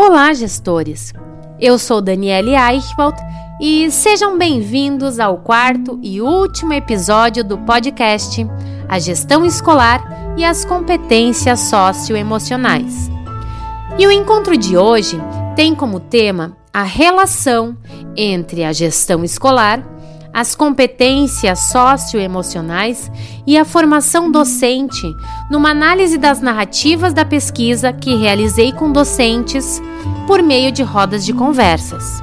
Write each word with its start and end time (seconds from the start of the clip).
Olá, 0.00 0.32
gestores! 0.32 1.12
Eu 1.58 1.76
sou 1.76 2.00
Daniele 2.00 2.52
Eichwald 2.54 3.18
e 3.60 3.90
sejam 3.90 4.38
bem-vindos 4.38 5.18
ao 5.18 5.38
quarto 5.38 5.98
e 6.00 6.20
último 6.20 6.72
episódio 6.72 7.42
do 7.42 7.58
podcast 7.58 8.46
A 8.88 9.00
Gestão 9.00 9.44
Escolar 9.44 10.00
e 10.36 10.44
as 10.44 10.64
Competências 10.64 11.58
Socioemocionais. 11.62 13.10
E 13.98 14.06
o 14.06 14.12
encontro 14.12 14.56
de 14.56 14.76
hoje 14.76 15.20
tem 15.56 15.74
como 15.74 15.98
tema 15.98 16.56
a 16.72 16.84
relação 16.84 17.76
entre 18.16 18.62
a 18.62 18.72
gestão 18.72 19.24
escolar 19.24 19.82
as 20.38 20.54
competências 20.54 21.58
socioemocionais 21.72 23.10
e 23.44 23.58
a 23.58 23.64
formação 23.64 24.30
docente, 24.30 25.12
numa 25.50 25.70
análise 25.70 26.16
das 26.16 26.40
narrativas 26.40 27.12
da 27.12 27.24
pesquisa 27.24 27.92
que 27.92 28.14
realizei 28.14 28.70
com 28.70 28.92
docentes 28.92 29.82
por 30.28 30.40
meio 30.40 30.70
de 30.70 30.84
rodas 30.84 31.26
de 31.26 31.32
conversas. 31.32 32.22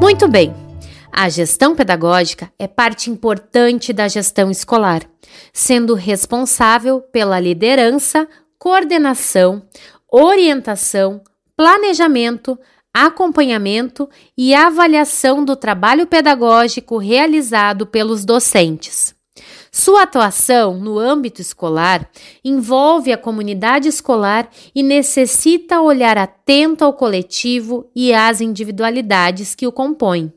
Muito 0.00 0.28
bem, 0.28 0.54
a 1.10 1.28
gestão 1.28 1.74
pedagógica 1.74 2.48
é 2.56 2.68
parte 2.68 3.10
importante 3.10 3.92
da 3.92 4.06
gestão 4.06 4.52
escolar, 4.52 5.02
sendo 5.52 5.94
responsável 5.94 7.00
pela 7.00 7.40
liderança, 7.40 8.28
coordenação, 8.56 9.64
orientação, 10.08 11.22
planejamento, 11.56 12.56
acompanhamento 12.92 14.08
e 14.36 14.54
avaliação 14.54 15.44
do 15.44 15.54
trabalho 15.54 16.06
pedagógico 16.06 16.98
realizado 16.98 17.86
pelos 17.86 18.24
docentes. 18.24 19.14
Sua 19.72 20.02
atuação 20.02 20.80
no 20.80 20.98
âmbito 20.98 21.40
escolar 21.40 22.08
envolve 22.44 23.12
a 23.12 23.18
comunidade 23.18 23.88
escolar 23.88 24.48
e 24.74 24.82
necessita 24.82 25.80
olhar 25.80 26.18
atento 26.18 26.84
ao 26.84 26.92
coletivo 26.92 27.88
e 27.94 28.12
às 28.12 28.40
individualidades 28.40 29.54
que 29.54 29.66
o 29.66 29.72
compõem. 29.72 30.32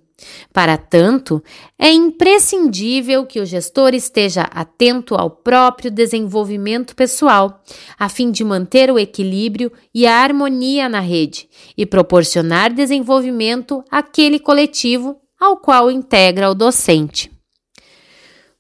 Para 0.52 0.78
tanto, 0.78 1.44
é 1.78 1.92
imprescindível 1.92 3.26
que 3.26 3.40
o 3.40 3.46
gestor 3.46 3.94
esteja 3.94 4.44
atento 4.44 5.16
ao 5.16 5.30
próprio 5.30 5.90
desenvolvimento 5.90 6.96
pessoal, 6.96 7.62
a 7.98 8.08
fim 8.08 8.32
de 8.32 8.44
manter 8.44 8.92
o 8.92 9.00
equilíbrio 9.00 9.72
e 9.94 10.06
a 10.06 10.16
harmonia 10.18 10.88
na 10.88 11.00
rede 11.00 11.50
e 11.78 11.86
proporcionar 11.86 12.74
desenvolvimento 12.74 13.84
àquele 13.90 14.40
coletivo 14.40 15.20
ao 15.40 15.58
qual 15.58 15.92
integra 15.92 16.50
o 16.50 16.56
docente. 16.56 17.32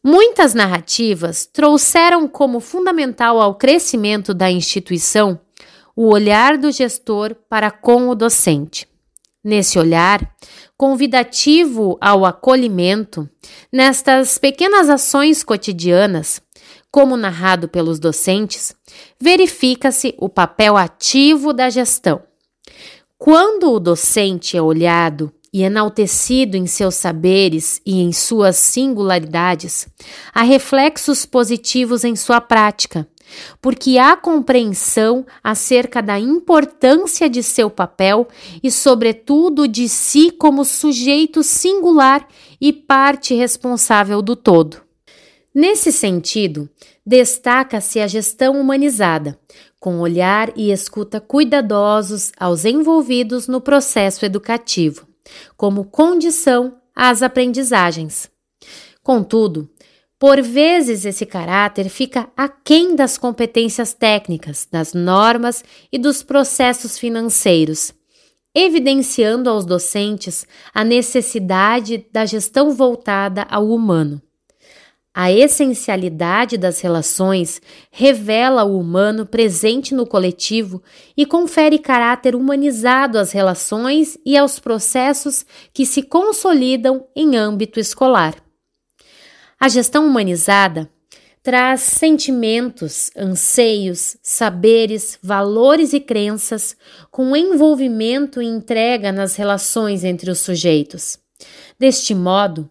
Muitas 0.03 0.53
narrativas 0.53 1.45
trouxeram 1.45 2.27
como 2.27 2.59
fundamental 2.59 3.39
ao 3.39 3.55
crescimento 3.55 4.33
da 4.33 4.51
instituição 4.51 5.39
o 5.95 6.09
olhar 6.11 6.57
do 6.57 6.71
gestor 6.71 7.35
para 7.47 7.71
com 7.71 8.09
o 8.09 8.15
docente. 8.15 8.87
Nesse 9.43 9.77
olhar, 9.77 10.35
convidativo 10.84 11.98
ao 12.02 12.26
acolhimento, 12.26 13.30
nestas 13.72 14.38
pequenas 14.38 14.89
ações 14.89 15.42
cotidianas, 15.42 16.42
como 16.92 17.16
narrado 17.16 17.70
pelos 17.70 18.00
docentes, 18.00 18.76
verifica-se 19.17 20.14
o 20.17 20.28
papel 20.28 20.76
ativo 20.76 21.54
da 21.54 21.70
gestão. 21.70 22.22
Quando 23.17 23.72
o 23.72 23.80
docente 23.80 24.58
é 24.58 24.61
olhado 24.61 25.31
e 25.54 25.64
enaltecido 25.64 26.58
em 26.58 26.67
seus 26.67 26.95
saberes 26.95 27.81
e 27.86 28.02
em 28.02 28.11
suas 28.11 28.58
singularidades, 28.58 29.88
há 30.34 30.42
reflexos 30.42 31.26
positivos 31.26 32.04
em 32.04 32.14
sua 32.14 32.42
prática, 32.42 33.08
porque 33.62 33.98
há 33.98 34.16
compreensão 34.16 35.26
acerca 35.44 36.02
da 36.02 36.20
importância 36.20 37.30
de 37.30 37.44
seu 37.44 37.70
papel 37.70 38.28
e, 38.62 38.70
sobretudo, 38.72 39.67
de 39.67 39.88
si 39.88 40.31
como 40.31 40.66
sujeito 40.66 41.44
singular 41.44 42.28
e 42.59 42.72
parte 42.72 43.34
responsável 43.34 44.22
do 44.22 44.36
todo. 44.36 44.82
Nesse 45.54 45.92
sentido, 45.92 46.67
destaca-se 47.05 47.99
a 47.99 48.08
gestão 48.08 48.60
humanizada, 48.60 49.38
com 49.80 49.99
olhar 49.99 50.52
e 50.55 50.72
escuta 50.72 51.20
cuidadosos 51.20 52.32
aos 52.39 52.66
envolvidos 52.66 53.48
no 53.48 53.60
processo 53.60 54.26
educativo, 54.26 55.05
como 55.58 55.83
condição 55.83 56.77
às 56.95 57.22
aprendizagens. 57.22 58.32
Contudo, 59.04 59.70
por 60.23 60.42
vezes, 60.42 61.04
esse 61.04 61.26
caráter 61.26 61.89
fica 61.89 62.30
aquém 62.38 62.95
das 62.95 63.17
competências 63.17 63.94
técnicas, 63.94 64.66
das 64.72 64.94
normas 64.94 65.66
e 65.92 65.98
dos 65.98 66.23
processos 66.23 66.98
financeiros, 66.98 67.94
evidenciando 68.56 69.50
aos 69.50 69.66
docentes 69.66 70.48
a 70.73 70.82
necessidade 70.82 72.08
da 72.10 72.26
gestão 72.26 72.72
voltada 72.72 73.45
ao 73.50 73.67
humano. 73.67 74.22
A 75.14 75.30
essencialidade 75.30 76.58
das 76.58 76.80
relações 76.80 77.61
revela 77.92 78.64
o 78.64 78.80
humano 78.80 79.26
presente 79.26 79.94
no 79.94 80.08
coletivo 80.08 80.82
e 81.17 81.26
confere 81.26 81.78
caráter 81.78 82.34
humanizado 82.34 83.20
às 83.20 83.34
relações 83.34 84.17
e 84.26 84.38
aos 84.38 84.58
processos 84.58 85.45
que 85.73 85.86
se 85.86 86.02
consolidam 86.02 87.05
em 87.14 87.36
âmbito 87.36 87.78
escolar. 87.78 88.42
A 89.63 89.69
gestão 89.69 90.05
humanizada 90.05 90.89
traz 91.41 91.79
sentimentos, 91.79 93.09
anseios, 93.15 94.17
saberes, 94.21 95.17
valores 95.23 95.93
e 95.93 96.01
crenças 96.01 96.75
com 97.09 97.33
envolvimento 97.33 98.41
e 98.41 98.45
entrega 98.45 99.09
nas 99.09 99.37
relações 99.37 100.03
entre 100.03 100.29
os 100.29 100.39
sujeitos. 100.39 101.17
Deste 101.79 102.13
modo, 102.13 102.69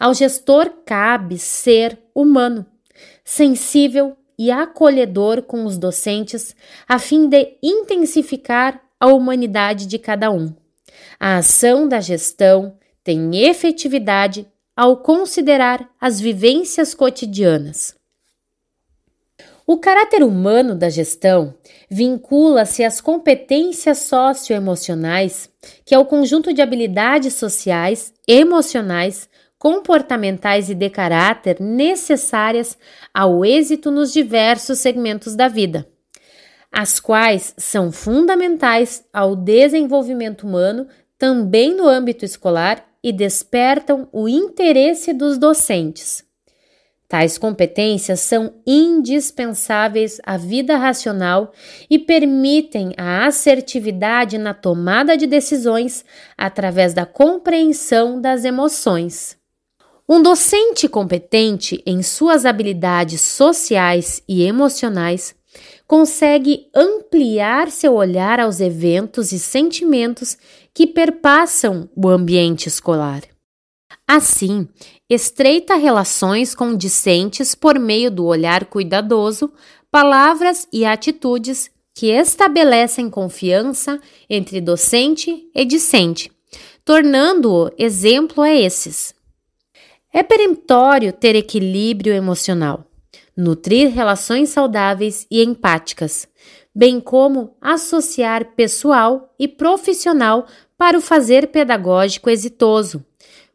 ao 0.00 0.14
gestor 0.14 0.70
cabe 0.86 1.36
ser 1.36 1.98
humano, 2.14 2.64
sensível 3.22 4.16
e 4.38 4.50
acolhedor 4.50 5.42
com 5.42 5.66
os 5.66 5.76
docentes, 5.76 6.56
a 6.88 6.98
fim 6.98 7.28
de 7.28 7.58
intensificar 7.62 8.80
a 8.98 9.08
humanidade 9.08 9.84
de 9.84 9.98
cada 9.98 10.30
um. 10.30 10.50
A 11.20 11.36
ação 11.36 11.86
da 11.86 12.00
gestão 12.00 12.78
tem 13.04 13.36
efetividade 13.36 14.46
ao 14.76 14.96
considerar 14.98 15.88
as 16.00 16.20
vivências 16.20 16.94
cotidianas. 16.94 17.94
O 19.66 19.78
caráter 19.78 20.24
humano 20.24 20.74
da 20.74 20.88
gestão 20.88 21.54
vincula-se 21.88 22.82
às 22.82 23.00
competências 23.00 23.98
socioemocionais, 23.98 25.48
que 25.84 25.94
é 25.94 25.98
o 25.98 26.04
conjunto 26.04 26.52
de 26.52 26.60
habilidades 26.60 27.34
sociais, 27.34 28.12
emocionais, 28.26 29.28
comportamentais 29.58 30.68
e 30.68 30.74
de 30.74 30.90
caráter 30.90 31.60
necessárias 31.60 32.76
ao 33.14 33.44
êxito 33.44 33.92
nos 33.92 34.12
diversos 34.12 34.80
segmentos 34.80 35.36
da 35.36 35.46
vida, 35.46 35.86
as 36.72 36.98
quais 36.98 37.54
são 37.56 37.92
fundamentais 37.92 39.04
ao 39.12 39.36
desenvolvimento 39.36 40.44
humano 40.44 40.88
também 41.16 41.76
no 41.76 41.86
âmbito 41.86 42.24
escolar 42.24 42.84
e 43.02 43.12
despertam 43.12 44.08
o 44.12 44.28
interesse 44.28 45.12
dos 45.12 45.38
docentes. 45.38 46.24
Tais 47.12 47.36
competências 47.36 48.20
são 48.20 48.54
indispensáveis 48.66 50.18
à 50.24 50.38
vida 50.38 50.78
racional 50.78 51.52
e 51.90 51.98
permitem 51.98 52.94
a 52.96 53.26
assertividade 53.26 54.38
na 54.38 54.54
tomada 54.54 55.14
de 55.14 55.26
decisões 55.26 56.06
através 56.38 56.94
da 56.94 57.04
compreensão 57.04 58.18
das 58.18 58.46
emoções. 58.46 59.36
Um 60.08 60.22
docente 60.22 60.88
competente 60.88 61.82
em 61.84 62.02
suas 62.02 62.46
habilidades 62.46 63.20
sociais 63.20 64.22
e 64.26 64.42
emocionais 64.42 65.34
consegue 65.86 66.68
ampliar 66.74 67.70
seu 67.70 67.92
olhar 67.92 68.40
aos 68.40 68.58
eventos 68.58 69.32
e 69.32 69.38
sentimentos 69.38 70.38
que 70.74 70.86
perpassam 70.86 71.88
o 71.94 72.08
ambiente 72.08 72.66
escolar. 72.66 73.22
Assim, 74.06 74.68
estreita 75.08 75.74
relações 75.76 76.54
com 76.54 76.76
discentes 76.76 77.54
por 77.54 77.78
meio 77.78 78.10
do 78.10 78.24
olhar 78.24 78.66
cuidadoso, 78.66 79.52
palavras 79.90 80.66
e 80.72 80.84
atitudes 80.84 81.70
que 81.94 82.06
estabelecem 82.06 83.10
confiança 83.10 84.00
entre 84.28 84.60
docente 84.60 85.48
e 85.54 85.64
discente, 85.64 86.32
tornando-o 86.84 87.70
exemplo 87.78 88.42
a 88.42 88.50
esses. 88.50 89.14
É 90.12 90.22
peremptório 90.22 91.12
ter 91.12 91.36
equilíbrio 91.36 92.12
emocional, 92.12 92.84
nutrir 93.36 93.90
relações 93.90 94.50
saudáveis 94.50 95.26
e 95.30 95.42
empáticas, 95.42 96.28
bem 96.74 97.00
como 97.00 97.56
associar 97.60 98.54
pessoal 98.54 99.34
e 99.38 99.46
profissional 99.46 100.46
para 100.76 100.96
o 100.96 101.00
fazer 101.00 101.48
pedagógico 101.48 102.30
exitoso, 102.30 103.04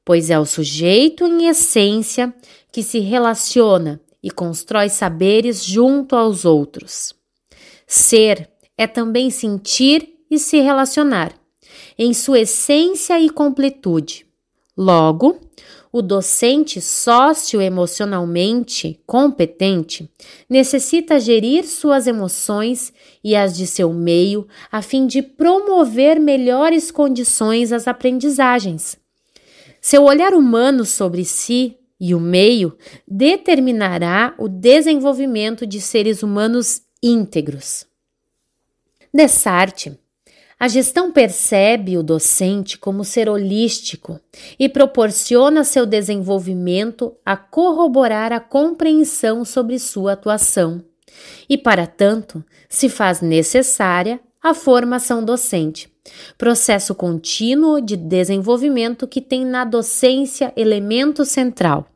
pois 0.06 0.30
é 0.30 0.40
o 0.40 0.46
sujeito 0.46 1.26
em 1.26 1.48
essência 1.48 2.34
que 2.72 2.84
se 2.84 3.00
relaciona 3.00 4.00
e 4.22 4.32
constrói 4.32 4.90
saberes 4.90 5.64
junto 5.64 6.16
aos 6.16 6.46
outros. 6.46 7.14
Ser 7.86 8.50
é 8.78 8.86
também 8.86 9.30
sentir 9.30 10.18
e 10.30 10.38
se 10.38 10.60
relacionar, 10.60 11.34
em 11.98 12.14
sua 12.14 12.42
essência 12.42 13.20
e 13.20 13.30
completude. 13.30 14.26
Logo, 14.78 15.40
o 15.98 16.02
docente 16.02 16.80
socioemocionalmente 16.80 19.02
competente 19.06 20.10
necessita 20.48 21.20
gerir 21.20 21.66
suas 21.66 22.06
emoções 22.06 22.94
e 23.24 23.36
as 23.36 23.58
de 23.58 23.66
seu 23.66 23.92
meio 23.92 24.48
a 24.72 24.84
fim 24.84 25.08
de 25.08 25.24
promover 25.24 26.20
melhores 26.20 26.92
condições 26.92 27.72
às 27.72 27.88
aprendizagens. 27.88 28.96
Seu 29.82 30.04
olhar 30.04 30.36
humano 30.36 30.86
sobre 30.86 31.26
si 31.26 31.76
e 32.00 32.14
o 32.14 32.20
meio 32.20 32.78
determinará 33.08 34.36
o 34.38 34.48
desenvolvimento 34.48 35.66
de 35.66 35.82
seres 35.82 36.22
humanos 36.22 36.84
íntegros. 37.02 37.88
Dessarte 39.12 39.98
a 40.60 40.68
gestão 40.68 41.12
percebe 41.12 41.98
o 41.98 42.04
docente 42.04 42.80
como 42.80 43.04
ser 43.04 43.30
holístico 43.30 44.20
e 44.58 44.68
proporciona 44.68 45.64
seu 45.64 45.86
desenvolvimento 45.86 47.16
a 47.24 47.38
corroborar 47.38 48.34
a 48.34 48.40
compreensão 48.40 49.46
sobre 49.46 49.78
sua 49.78 50.14
atuação. 50.14 50.84
E, 51.48 51.58
para 51.58 51.86
tanto, 51.86 52.44
se 52.68 52.90
faz 52.90 53.22
necessária 53.22 54.20
a 54.42 54.54
formação 54.54 55.24
docente, 55.24 55.92
processo 56.38 56.96
contínuo 56.96 57.80
de 57.80 57.96
desenvolvimento 57.96 59.08
que 59.08 59.22
tem 59.22 59.46
na 59.46 59.64
docência 59.64 60.52
elemento 60.56 61.24
central. 61.24 61.88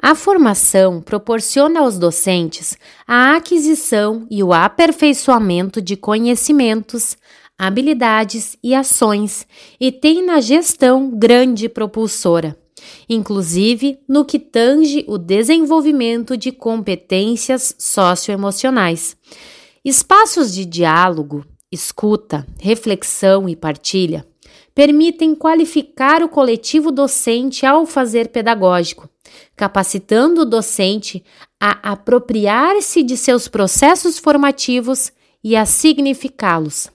A 0.00 0.14
formação 0.14 1.00
proporciona 1.00 1.80
aos 1.80 1.98
docentes 1.98 2.76
a 3.06 3.34
aquisição 3.34 4.26
e 4.30 4.42
o 4.42 4.52
aperfeiçoamento 4.52 5.80
de 5.80 5.96
conhecimentos, 5.96 7.16
habilidades 7.58 8.56
e 8.62 8.74
ações 8.74 9.46
e 9.80 9.90
tem 9.90 10.24
na 10.24 10.40
gestão 10.40 11.10
grande 11.10 11.68
propulsora, 11.68 12.56
inclusive 13.08 13.98
no 14.08 14.24
que 14.24 14.38
tange 14.38 15.04
o 15.08 15.18
desenvolvimento 15.18 16.36
de 16.36 16.52
competências 16.52 17.74
socioemocionais. 17.78 19.16
Espaços 19.84 20.52
de 20.52 20.64
diálogo, 20.64 21.44
escuta, 21.70 22.46
reflexão 22.60 23.48
e 23.48 23.56
partilha 23.56 24.26
permitem 24.74 25.34
qualificar 25.34 26.22
o 26.22 26.28
coletivo 26.28 26.92
docente 26.92 27.64
ao 27.64 27.86
fazer 27.86 28.28
pedagógico, 28.28 29.08
capacitando 29.56 30.42
o 30.42 30.44
docente 30.44 31.24
a 31.58 31.92
apropriar-se 31.92 33.02
de 33.02 33.16
seus 33.16 33.48
processos 33.48 34.18
formativos 34.18 35.10
e 35.42 35.56
a 35.56 35.64
significá-los. 35.64 36.90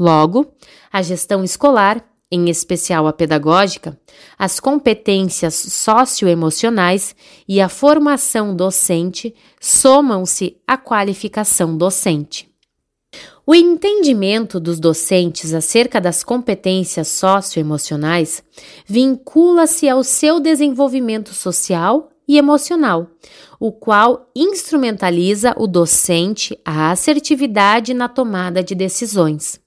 Logo, 0.00 0.54
a 0.90 1.02
gestão 1.02 1.44
escolar, 1.44 2.02
em 2.32 2.48
especial 2.48 3.06
a 3.06 3.12
pedagógica, 3.12 4.00
as 4.38 4.58
competências 4.58 5.54
socioemocionais 5.54 7.14
e 7.46 7.60
a 7.60 7.68
formação 7.68 8.56
docente 8.56 9.34
somam-se 9.60 10.56
à 10.66 10.78
qualificação 10.78 11.76
docente. 11.76 12.48
O 13.46 13.54
entendimento 13.54 14.58
dos 14.58 14.80
docentes 14.80 15.52
acerca 15.52 16.00
das 16.00 16.24
competências 16.24 17.08
socioemocionais 17.08 18.42
vincula-se 18.86 19.86
ao 19.86 20.02
seu 20.02 20.40
desenvolvimento 20.40 21.34
social 21.34 22.08
e 22.26 22.38
emocional, 22.38 23.06
o 23.58 23.70
qual 23.70 24.30
instrumentaliza 24.34 25.54
o 25.58 25.66
docente 25.66 26.58
a 26.64 26.90
assertividade 26.90 27.92
na 27.92 28.08
tomada 28.08 28.62
de 28.62 28.74
decisões. 28.74 29.60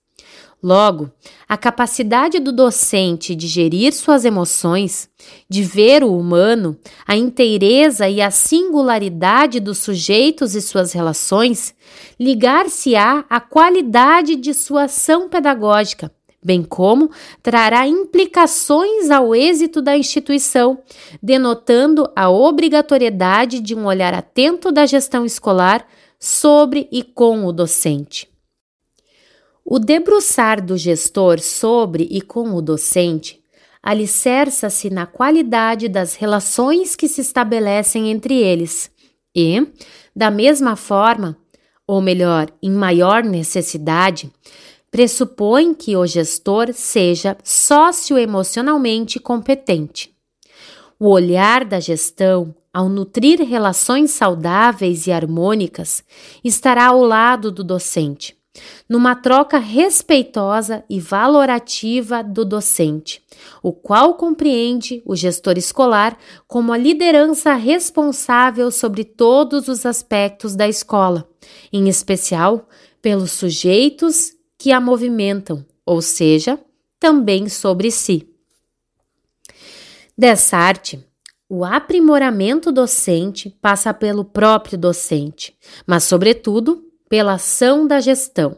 Logo, 0.63 1.12
a 1.48 1.57
capacidade 1.57 2.39
do 2.39 2.54
docente 2.54 3.36
de 3.36 3.48
gerir 3.48 3.92
suas 3.92 4.24
emoções, 4.24 5.10
de 5.50 5.62
ver 5.62 6.06
o 6.06 6.18
humano, 6.18 6.77
a 7.06 7.18
inteireza 7.18 8.07
e 8.07 8.21
a 8.21 8.31
singularidade 8.31 9.60
dos 9.60 9.80
sujeitos 9.80 10.56
e 10.56 10.62
suas 10.62 10.94
relações, 10.94 11.75
ligar-se-á 12.18 13.25
à 13.30 13.42
qualidade 13.42 14.38
de 14.38 14.54
sua 14.54 14.86
ação 14.86 15.27
pedagógica, 15.27 16.10
bem 16.42 16.63
como 16.63 17.12
trará 17.42 17.86
implicações 17.86 19.12
ao 19.12 19.36
êxito 19.36 19.81
da 19.81 19.98
instituição, 19.98 20.80
denotando 21.21 22.09
a 22.16 22.30
obrigatoriedade 22.30 23.59
de 23.59 23.75
um 23.75 23.86
olhar 23.86 24.13
atento 24.13 24.71
da 24.71 24.86
gestão 24.86 25.25
escolar 25.25 25.86
sobre 26.18 26.88
e 26.89 27.04
com 27.04 27.45
o 27.45 27.51
docente. 27.51 28.32
O 29.65 29.80
debruçar 29.80 30.63
do 30.63 30.75
gestor 30.75 31.39
sobre 31.39 32.06
e 32.12 32.21
com 32.21 32.54
o 32.54 32.62
docente 32.62 33.42
alicerça-se 33.81 34.89
na 34.89 35.06
qualidade 35.06 35.88
das 35.88 36.15
relações 36.15 36.98
que 36.98 37.07
se 37.07 37.21
estabelecem 37.21 38.12
entre 38.12 38.36
eles 38.36 38.92
e, 39.33 39.65
da 40.13 40.30
mesma 40.30 40.75
forma, 40.75 41.38
ou 41.88 42.01
melhor, 42.01 42.50
em 42.62 42.71
maior 42.71 43.24
necessidade, 43.24 44.30
pressupõe 44.92 45.74
que 45.74 45.95
o 45.95 46.06
gestor 46.06 46.74
seja 46.74 47.38
socioemocionalmente 47.42 49.18
competente. 49.18 50.13
O 51.00 51.09
olhar 51.09 51.63
da 51.63 51.80
gestão, 51.80 52.54
ao 52.74 52.89
nutrir 52.89 53.42
relações 53.42 54.12
saudáveis 54.12 55.07
e 55.07 55.12
harmônicas, 55.12 56.04
estará 56.44 56.88
ao 56.88 57.01
lado 57.01 57.50
do 57.50 57.63
docente 57.63 58.36
numa 58.88 59.16
troca 59.16 59.58
respeitosa 59.58 60.84
e 60.90 61.00
valorativa 61.00 62.24
do 62.24 62.46
docente, 62.46 63.24
o 63.62 63.72
qual 63.72 64.16
compreende 64.16 65.02
o 65.06 65.16
gestor 65.16 65.58
escolar 65.58 66.18
como 66.48 66.72
a 66.72 66.78
liderança 66.78 67.54
responsável 67.54 68.70
sobre 68.72 69.04
todos 69.04 69.68
os 69.68 69.86
aspectos 69.86 70.56
da 70.56 70.68
escola, 70.68 71.28
em 71.72 71.90
especial 71.90 72.68
pelos 73.02 73.32
sujeitos 73.32 74.32
que 74.58 74.72
a 74.72 74.80
movimentam, 74.80 75.66
ou 75.86 76.02
seja, 76.02 76.60
também 77.00 77.50
sobre 77.50 77.92
si. 77.92 78.30
Dessa 80.18 80.58
arte, 80.58 81.04
o 81.50 81.66
aprimoramento 81.66 82.72
docente 82.72 83.50
passa 83.62 83.94
pelo 83.94 84.24
próprio 84.24 84.78
docente, 84.78 85.58
mas, 85.86 86.04
sobretudo, 86.04 86.82
pela 87.13 87.33
ação 87.33 87.86
da 87.86 88.00
gestão. 88.00 88.57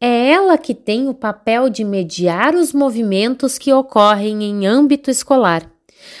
É 0.00 0.30
ela 0.30 0.56
que 0.56 0.74
tem 0.74 1.06
o 1.06 1.12
papel 1.12 1.68
de 1.68 1.84
mediar 1.84 2.54
os 2.54 2.72
movimentos 2.72 3.58
que 3.58 3.70
ocorrem 3.70 4.42
em 4.42 4.66
âmbito 4.66 5.10
escolar. 5.10 5.70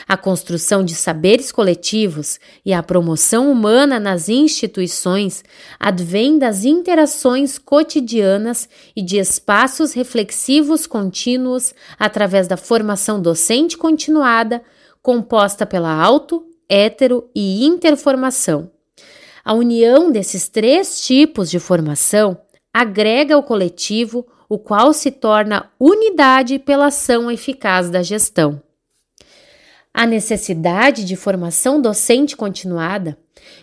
A 0.06 0.14
construção 0.14 0.84
de 0.84 0.94
saberes 0.94 1.50
coletivos 1.50 2.38
e 2.66 2.74
a 2.74 2.82
promoção 2.82 3.50
humana 3.50 3.98
nas 3.98 4.28
instituições 4.28 5.42
advém 5.80 6.38
das 6.38 6.66
interações 6.66 7.56
cotidianas 7.56 8.68
e 8.94 9.00
de 9.00 9.16
espaços 9.16 9.94
reflexivos 9.94 10.86
contínuos 10.86 11.74
através 11.98 12.46
da 12.46 12.58
formação 12.58 13.22
docente 13.22 13.74
continuada, 13.74 14.62
composta 15.00 15.64
pela 15.64 15.94
auto, 15.94 16.44
hétero 16.68 17.26
e 17.34 17.64
interformação. 17.64 18.70
A 19.48 19.54
união 19.54 20.12
desses 20.12 20.46
três 20.46 21.00
tipos 21.00 21.48
de 21.48 21.58
formação 21.58 22.36
agrega 22.70 23.38
o 23.38 23.42
coletivo, 23.42 24.26
o 24.46 24.58
qual 24.58 24.92
se 24.92 25.10
torna 25.10 25.72
unidade 25.80 26.58
pela 26.58 26.88
ação 26.88 27.30
eficaz 27.30 27.88
da 27.88 28.02
gestão. 28.02 28.62
A 29.94 30.04
necessidade 30.04 31.02
de 31.02 31.16
formação 31.16 31.80
docente 31.80 32.36
continuada 32.36 33.16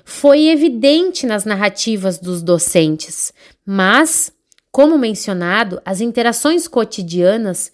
foi 0.03 0.47
evidente 0.47 1.27
nas 1.27 1.45
narrativas 1.45 2.17
dos 2.17 2.41
docentes, 2.41 3.31
mas, 3.63 4.33
como 4.71 4.97
mencionado, 4.97 5.79
as 5.85 6.01
interações 6.01 6.67
cotidianas 6.67 7.71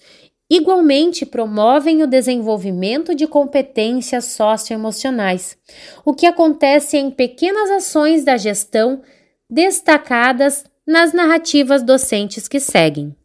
igualmente 0.54 1.26
promovem 1.26 2.04
o 2.04 2.08
desenvolvimento 2.08 3.16
de 3.16 3.26
competências 3.26 4.26
socioemocionais, 4.26 5.58
o 6.04 6.14
que 6.14 6.26
acontece 6.26 6.98
em 6.98 7.10
pequenas 7.10 7.72
ações 7.72 8.26
da 8.26 8.36
gestão 8.36 9.02
destacadas 9.50 10.66
nas 10.86 11.14
narrativas 11.14 11.82
docentes 11.82 12.50
que 12.50 12.60
seguem. 12.60 13.16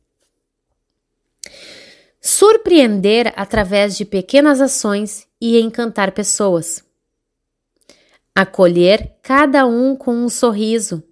Surpreender 2.20 3.32
através 3.34 3.96
de 3.96 4.04
pequenas 4.04 4.60
ações 4.60 5.26
e 5.40 5.58
encantar 5.58 6.12
pessoas. 6.12 6.84
Acolher 8.36 9.16
cada 9.20 9.66
um 9.66 9.96
com 9.96 10.14
um 10.14 10.28
sorriso. 10.28 11.02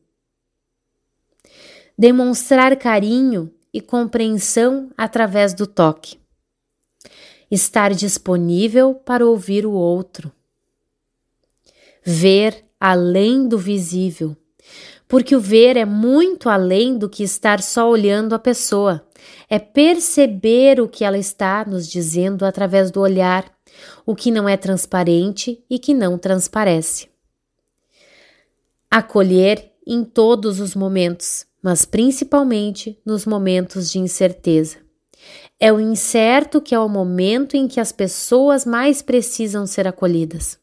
Demonstrar 1.99 2.77
carinho 2.77 3.53
e 3.75 3.81
compreensão 3.81 4.89
através 4.97 5.53
do 5.53 5.67
toque. 5.67 6.17
Estar 7.51 7.93
disponível 7.93 8.95
para 8.95 9.27
ouvir 9.27 9.67
o 9.67 9.73
outro. 9.73 10.31
Ver 12.05 12.65
além 12.79 13.49
do 13.49 13.59
visível, 13.59 14.37
porque 15.09 15.35
o 15.35 15.41
ver 15.41 15.77
é 15.77 15.85
muito 15.85 16.49
além 16.49 16.97
do 16.97 17.09
que 17.09 17.25
estar 17.25 17.61
só 17.61 17.91
olhando 17.91 18.33
a 18.35 18.39
pessoa. 18.39 19.05
É 19.49 19.59
perceber 19.59 20.81
o 20.81 20.89
que 20.89 21.05
ela 21.05 21.19
está 21.19 21.65
nos 21.65 21.89
dizendo 21.89 22.45
através 22.45 22.91
do 22.91 23.01
olhar, 23.01 23.51
o 24.07 24.15
que 24.15 24.31
não 24.31 24.49
é 24.49 24.57
transparente 24.57 25.65
e 25.69 25.79
que 25.79 25.95
não 25.95 26.17
transparece. 26.17 27.09
Acolher 28.91 29.73
em 29.87 30.05
todos 30.05 30.61
os 30.61 30.75
momentos, 30.75 31.47
mas 31.65 31.87
principalmente 31.87 33.01
nos 33.07 33.25
momentos 33.25 33.91
de 33.91 33.99
incerteza. 33.99 34.77
É 35.59 35.73
o 35.73 35.81
incerto 35.81 36.61
que 36.61 36.75
é 36.75 36.79
o 36.79 36.91
momento 36.91 37.57
em 37.57 37.67
que 37.67 37.81
as 37.81 37.91
pessoas 37.91 38.67
mais 38.67 39.01
precisam 39.01 39.67
ser 39.67 39.89
acolhidas. 39.89 40.59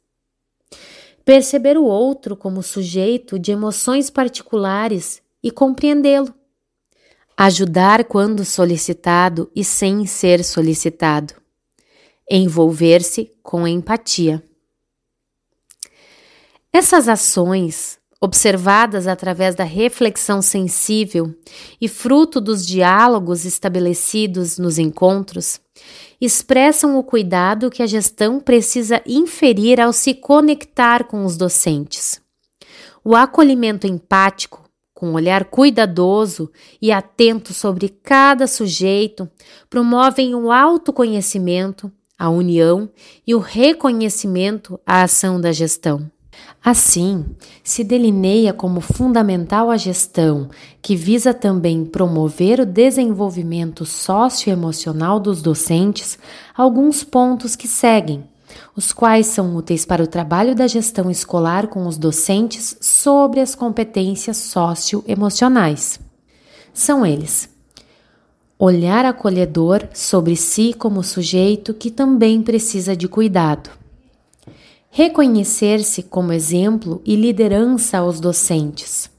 Perceber 1.25 1.75
o 1.75 1.85
outro 1.85 2.37
como 2.37 2.61
sujeito 2.61 3.39
de 3.39 3.51
emoções 3.51 4.11
particulares 4.11 5.23
e 5.41 5.49
compreendê-lo. 5.49 6.31
Ajudar 7.35 8.05
quando 8.05 8.45
solicitado 8.45 9.49
e 9.55 9.63
sem 9.63 10.05
ser 10.05 10.43
solicitado. 10.43 11.33
Envolver-se 12.29 13.31
com 13.41 13.67
empatia. 13.67 14.43
Essas 16.71 17.07
ações 17.07 17.99
observadas 18.23 19.07
através 19.07 19.55
da 19.55 19.63
reflexão 19.63 20.43
sensível 20.43 21.33
e 21.81 21.87
fruto 21.87 22.39
dos 22.39 22.65
diálogos 22.65 23.45
estabelecidos 23.45 24.59
nos 24.59 24.77
encontros, 24.77 25.59
expressam 26.21 26.99
o 26.99 27.03
cuidado 27.03 27.71
que 27.71 27.81
a 27.81 27.87
gestão 27.87 28.39
precisa 28.39 29.01
inferir 29.07 29.81
ao 29.81 29.91
se 29.91 30.13
conectar 30.13 31.05
com 31.05 31.25
os 31.25 31.35
docentes. 31.35 32.21
O 33.03 33.15
acolhimento 33.15 33.87
empático, 33.87 34.69
com 34.93 35.07
um 35.09 35.13
olhar 35.13 35.45
cuidadoso 35.45 36.51
e 36.79 36.91
atento 36.91 37.55
sobre 37.55 37.89
cada 37.89 38.45
sujeito, 38.45 39.27
promovem 39.67 40.35
o 40.35 40.51
autoconhecimento, 40.51 41.91
a 42.19 42.29
união 42.29 42.87
e 43.25 43.33
o 43.33 43.39
reconhecimento 43.39 44.79
à 44.85 45.01
ação 45.01 45.41
da 45.41 45.51
gestão. 45.51 46.07
Assim, 46.63 47.25
se 47.63 47.83
delineia 47.83 48.53
como 48.53 48.81
fundamental 48.81 49.71
a 49.71 49.77
gestão, 49.77 50.49
que 50.81 50.95
visa 50.95 51.33
também 51.33 51.85
promover 51.85 52.59
o 52.59 52.65
desenvolvimento 52.65 53.85
socioemocional 53.85 55.19
dos 55.19 55.41
docentes, 55.41 56.19
alguns 56.55 57.03
pontos 57.03 57.55
que 57.55 57.67
seguem, 57.67 58.23
os 58.75 58.91
quais 58.91 59.27
são 59.27 59.55
úteis 59.55 59.85
para 59.85 60.03
o 60.03 60.07
trabalho 60.07 60.53
da 60.53 60.67
gestão 60.67 61.09
escolar 61.09 61.67
com 61.67 61.87
os 61.87 61.97
docentes 61.97 62.77
sobre 62.79 63.39
as 63.39 63.55
competências 63.55 64.37
socioemocionais. 64.37 65.99
São 66.73 67.03
eles: 67.03 67.49
olhar 68.59 69.03
acolhedor 69.03 69.87
sobre 69.93 70.35
si 70.35 70.75
como 70.77 71.03
sujeito 71.03 71.73
que 71.73 71.89
também 71.89 72.41
precisa 72.43 72.95
de 72.95 73.07
cuidado 73.07 73.81
reconhecer-se 74.93 76.03
como 76.03 76.33
exemplo 76.33 77.01
e 77.05 77.15
liderança 77.15 77.99
aos 77.99 78.19
docentes, 78.19 79.09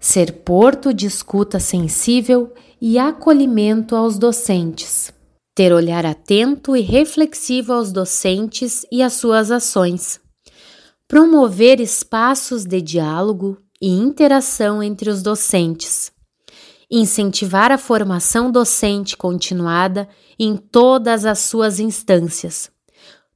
ser 0.00 0.42
porto 0.42 0.92
de 0.92 1.06
escuta 1.06 1.60
sensível 1.60 2.52
e 2.80 2.98
acolhimento 2.98 3.94
aos 3.94 4.18
docentes, 4.18 5.12
ter 5.54 5.72
olhar 5.72 6.04
atento 6.04 6.76
e 6.76 6.80
reflexivo 6.80 7.72
aos 7.72 7.92
docentes 7.92 8.84
e 8.90 9.00
às 9.00 9.12
suas 9.12 9.52
ações, 9.52 10.20
promover 11.06 11.80
espaços 11.80 12.64
de 12.64 12.82
diálogo 12.82 13.56
e 13.80 13.88
interação 13.88 14.82
entre 14.82 15.08
os 15.08 15.22
docentes, 15.22 16.10
incentivar 16.90 17.70
a 17.70 17.78
formação 17.78 18.50
docente 18.50 19.16
continuada 19.16 20.08
em 20.36 20.56
todas 20.56 21.24
as 21.24 21.38
suas 21.38 21.78
instâncias 21.78 22.68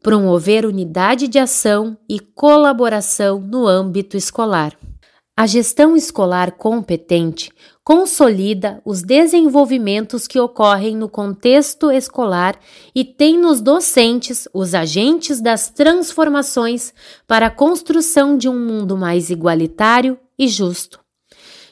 promover 0.02 0.66
unidade 0.66 1.28
de 1.28 1.38
ação 1.38 1.97
e 2.09 2.18
colaboração 2.18 3.40
no 3.40 3.66
âmbito 3.66 4.16
escolar. 4.16 4.76
A 5.35 5.47
gestão 5.47 5.97
escolar 5.97 6.52
competente 6.52 7.50
consolida 7.82 8.82
os 8.85 9.02
desenvolvimentos 9.02 10.26
que 10.26 10.38
ocorrem 10.38 10.94
no 10.94 11.09
contexto 11.09 11.90
escolar 11.90 12.59
e 12.94 13.02
tem 13.04 13.38
nos 13.38 13.61
docentes 13.61 14.47
os 14.52 14.75
agentes 14.75 15.40
das 15.40 15.71
transformações 15.71 16.92
para 17.26 17.47
a 17.47 17.50
construção 17.50 18.37
de 18.37 18.49
um 18.49 18.59
mundo 18.59 18.97
mais 18.97 19.30
igualitário 19.30 20.18
e 20.38 20.47
justo. 20.49 21.00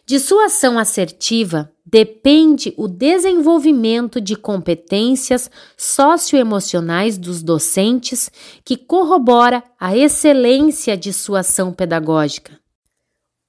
De 0.06 0.18
sua 0.18 0.46
ação 0.46 0.78
assertiva 0.78 1.70
depende 1.90 2.72
o 2.76 2.86
desenvolvimento 2.86 4.20
de 4.20 4.36
competências 4.36 5.50
socioemocionais 5.76 7.18
dos 7.18 7.42
docentes 7.42 8.30
que 8.64 8.76
corrobora 8.76 9.62
a 9.78 9.96
excelência 9.96 10.96
de 10.96 11.12
sua 11.12 11.40
ação 11.40 11.72
pedagógica. 11.72 12.60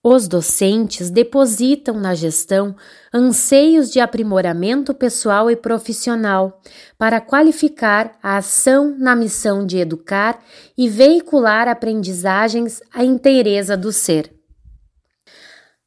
Os 0.03 0.27
docentes 0.27 1.11
depositam 1.11 1.99
na 1.99 2.15
gestão 2.15 2.75
anseios 3.13 3.91
de 3.91 3.99
aprimoramento 3.99 4.95
pessoal 4.95 5.51
e 5.51 5.55
profissional 5.55 6.59
para 6.97 7.21
qualificar 7.21 8.17
a 8.23 8.37
ação 8.37 8.95
na 8.97 9.15
missão 9.15 9.63
de 9.63 9.77
educar 9.77 10.43
e 10.75 10.89
veicular 10.89 11.67
aprendizagens 11.67 12.81
à 12.91 13.03
inteireza 13.03 13.77
do 13.77 13.91
ser. 13.91 14.33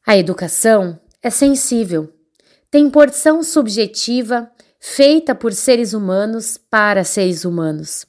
A 0.07 0.17
educação 0.17 1.01
é 1.21 1.31
sensível, 1.31 2.13
tem 2.75 2.91
porção 2.91 3.41
subjetiva 3.41 4.51
feita 4.81 5.33
por 5.33 5.53
seres 5.53 5.93
humanos 5.93 6.59
para 6.59 7.05
seres 7.05 7.45
humanos, 7.45 8.05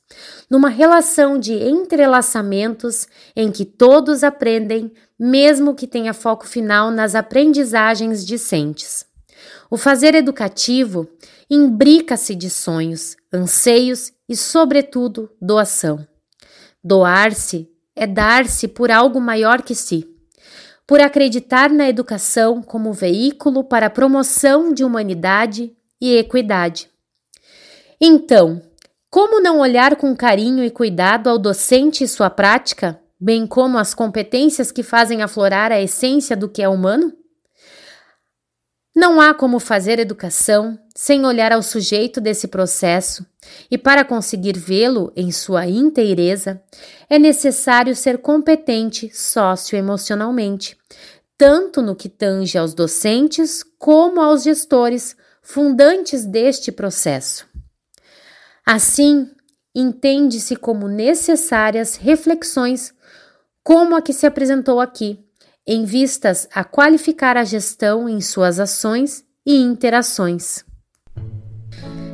numa 0.49 0.69
relação 0.69 1.37
de 1.37 1.53
entrelaçamentos 1.53 3.07
em 3.35 3.51
que 3.51 3.63
todos 3.63 4.23
aprendem, 4.23 4.91
mesmo 5.19 5.75
que 5.75 5.85
tenha 5.85 6.15
foco 6.15 6.47
final 6.47 6.89
nas 6.89 7.13
aprendizagens 7.13 8.25
discentes. 8.25 9.05
O 9.69 9.77
fazer 9.77 10.15
educativo 10.15 11.07
imbrica-se 11.47 12.33
de 12.33 12.49
sonhos, 12.49 13.15
anseios 13.31 14.11
e, 14.27 14.35
sobretudo, 14.35 15.29
doação. 15.39 16.07
Doar-se 16.83 17.69
é 17.95 18.07
dar-se 18.07 18.67
por 18.67 18.89
algo 18.89 19.21
maior 19.21 19.61
que 19.61 19.75
si 19.75 20.14
por 20.87 21.01
acreditar 21.01 21.69
na 21.69 21.89
educação 21.89 22.61
como 22.61 22.93
veículo 22.93 23.63
para 23.63 23.87
a 23.87 23.89
promoção 23.89 24.73
de 24.73 24.83
humanidade 24.83 25.75
e 25.99 26.15
equidade. 26.15 26.89
Então, 27.99 28.61
como 29.09 29.41
não 29.41 29.59
olhar 29.59 29.95
com 29.95 30.15
carinho 30.15 30.63
e 30.63 30.69
cuidado 30.69 31.29
ao 31.29 31.39
docente 31.39 32.03
e 32.03 32.07
sua 32.07 32.29
prática, 32.29 32.99
bem 33.19 33.47
como 33.47 33.77
as 33.77 33.93
competências 33.93 34.71
que 34.71 34.83
fazem 34.83 35.23
aflorar 35.23 35.71
a 35.71 35.81
essência 35.81 36.35
do 36.35 36.49
que 36.49 36.61
é 36.61 36.69
humano? 36.69 37.13
Não 38.95 39.19
há 39.19 39.33
como 39.33 39.59
fazer 39.59 39.99
educação 39.99 40.79
sem 40.95 41.25
olhar 41.25 41.51
ao 41.51 41.61
sujeito 41.61 42.21
desse 42.21 42.47
processo, 42.47 43.25
e 43.69 43.77
para 43.77 44.05
conseguir 44.05 44.57
vê-lo 44.57 45.11
em 45.17 45.33
sua 45.33 45.67
inteireza, 45.67 46.63
é 47.09 47.19
necessário 47.19 47.93
ser 47.93 48.19
competente 48.19 49.13
socioemocionalmente, 49.13 50.77
tanto 51.37 51.81
no 51.81 51.93
que 51.93 52.07
tange 52.07 52.57
aos 52.57 52.73
docentes 52.73 53.63
como 53.77 54.21
aos 54.21 54.43
gestores 54.43 55.17
fundantes 55.41 56.23
deste 56.23 56.71
processo. 56.71 57.45
Assim, 58.65 59.29
entende-se 59.75 60.55
como 60.55 60.87
necessárias 60.87 61.97
reflexões 61.97 62.93
como 63.61 63.93
a 63.95 64.01
que 64.01 64.13
se 64.13 64.25
apresentou 64.25 64.79
aqui 64.79 65.24
em 65.67 65.83
vistas 65.85 66.47
a 66.53 66.63
qualificar 66.63 67.37
a 67.37 67.43
gestão 67.43 68.07
em 68.07 68.21
suas 68.21 68.59
ações 68.59 69.23
e 69.45 69.55
interações. 69.55 70.63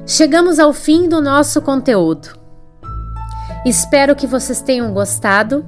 Chegamos 0.05 0.60
ao 0.60 0.74
fim 0.74 1.08
do 1.08 1.22
nosso 1.22 1.62
conteúdo. 1.62 2.39
Espero 3.65 4.15
que 4.15 4.25
vocês 4.25 4.62
tenham 4.62 4.93
gostado 4.93 5.65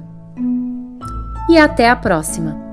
e 1.48 1.58
até 1.58 1.88
a 1.88 1.96
próxima! 1.96 2.63